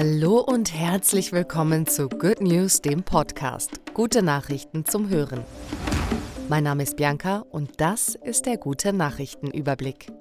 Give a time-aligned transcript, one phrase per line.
[0.00, 3.80] Hallo und herzlich willkommen zu Good News, dem Podcast.
[3.94, 5.42] Gute Nachrichten zum Hören.
[6.48, 10.12] Mein Name ist Bianca und das ist der gute Nachrichtenüberblick.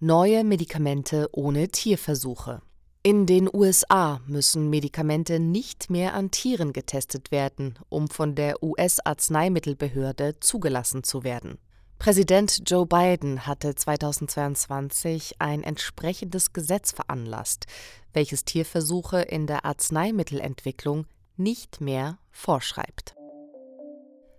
[0.00, 2.60] Neue Medikamente ohne Tierversuche.
[3.04, 10.40] In den USA müssen Medikamente nicht mehr an Tieren getestet werden, um von der US-Arzneimittelbehörde
[10.40, 11.58] zugelassen zu werden.
[11.98, 17.66] Präsident Joe Biden hatte 2022 ein entsprechendes Gesetz veranlasst,
[18.12, 23.16] welches Tierversuche in der Arzneimittelentwicklung nicht mehr vorschreibt.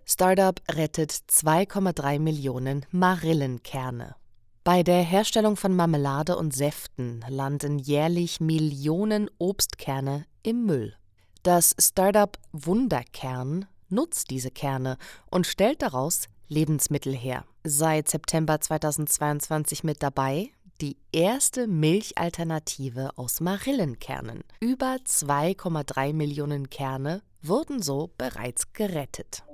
[0.06, 4.16] Startup rettet 2,3 Millionen Marillenkerne.
[4.64, 10.96] Bei der Herstellung von Marmelade und Säften landen jährlich Millionen Obstkerne im Müll.
[11.42, 14.96] Das Startup Wunderkern nutzt diese Kerne
[15.30, 17.44] und stellt daraus Lebensmittel her.
[17.62, 20.50] Seit September 2022 mit dabei
[20.80, 24.42] die erste Milchalternative aus Marillenkernen.
[24.58, 29.44] Über 2,3 Millionen Kerne wurden so bereits gerettet.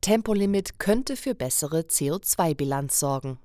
[0.00, 3.38] Tempolimit könnte für bessere CO2-Bilanz sorgen.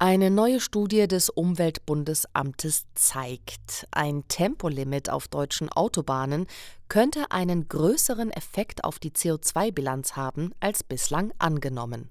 [0.00, 6.46] Eine neue Studie des Umweltbundesamtes zeigt, ein Tempolimit auf deutschen Autobahnen
[6.86, 12.10] könnte einen größeren Effekt auf die CO2-Bilanz haben als bislang angenommen.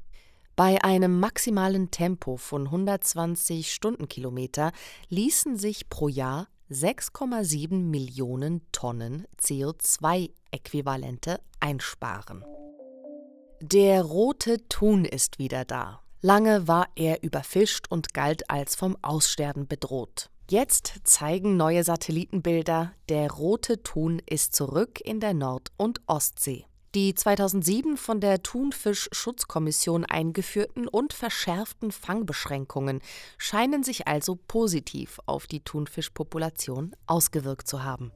[0.57, 4.73] Bei einem maximalen Tempo von 120 Stundenkilometer
[5.07, 12.43] ließen sich pro Jahr 6,7 Millionen Tonnen CO2-Äquivalente einsparen.
[13.61, 16.01] Der rote Thun ist wieder da.
[16.21, 20.29] Lange war er überfischt und galt als vom Aussterben bedroht.
[20.49, 26.65] Jetzt zeigen neue Satellitenbilder, der rote Thun ist zurück in der Nord- und Ostsee.
[26.95, 33.01] Die 2007 von der Thunfischschutzkommission eingeführten und verschärften Fangbeschränkungen
[33.37, 38.11] scheinen sich also positiv auf die Thunfischpopulation ausgewirkt zu haben.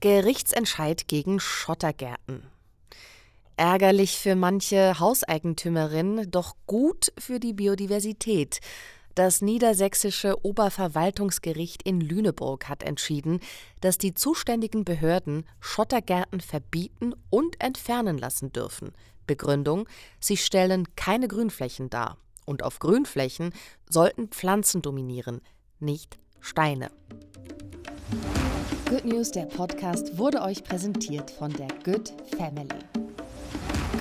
[0.00, 2.50] Gerichtsentscheid gegen Schottergärten.
[3.56, 8.60] Ärgerlich für manche Hauseigentümerin, doch gut für die Biodiversität.
[9.14, 13.38] Das niedersächsische Oberverwaltungsgericht in Lüneburg hat entschieden,
[13.80, 18.90] dass die zuständigen Behörden Schottergärten verbieten und entfernen lassen dürfen.
[19.28, 19.88] Begründung:
[20.18, 22.18] Sie stellen keine Grünflächen dar.
[22.44, 23.54] Und auf Grünflächen
[23.88, 25.40] sollten Pflanzen dominieren,
[25.78, 26.90] nicht Steine.
[28.88, 32.68] Good News, der Podcast, wurde euch präsentiert von der Good Family.